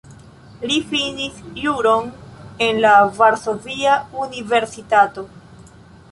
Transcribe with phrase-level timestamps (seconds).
[0.69, 2.07] Li finis juron
[2.67, 3.93] en la Varsovia
[4.23, 5.27] Universitato.